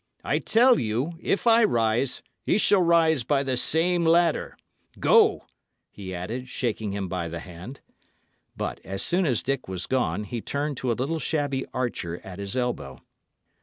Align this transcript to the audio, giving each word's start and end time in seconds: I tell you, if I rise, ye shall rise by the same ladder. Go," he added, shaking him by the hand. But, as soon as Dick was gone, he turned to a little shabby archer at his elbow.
I 0.23 0.39
tell 0.39 0.79
you, 0.79 1.11
if 1.19 1.45
I 1.45 1.63
rise, 1.63 2.23
ye 2.43 2.57
shall 2.57 2.81
rise 2.81 3.23
by 3.23 3.43
the 3.43 3.55
same 3.55 4.03
ladder. 4.03 4.57
Go," 4.99 5.45
he 5.91 6.11
added, 6.15 6.47
shaking 6.49 6.89
him 6.89 7.07
by 7.07 7.29
the 7.29 7.37
hand. 7.41 7.81
But, 8.57 8.79
as 8.83 9.03
soon 9.03 9.27
as 9.27 9.43
Dick 9.43 9.67
was 9.67 9.85
gone, 9.85 10.23
he 10.23 10.41
turned 10.41 10.77
to 10.77 10.91
a 10.91 10.97
little 10.97 11.19
shabby 11.19 11.67
archer 11.71 12.19
at 12.23 12.39
his 12.39 12.57
elbow. 12.57 12.99